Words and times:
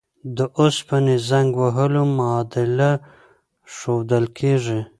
د 0.37 0.39
اوسپنې 0.59 1.15
زنګ 1.29 1.49
وهلو 1.61 2.03
معادله 2.17 2.91
ښودل 3.75 4.25
کیږي. 4.37 4.79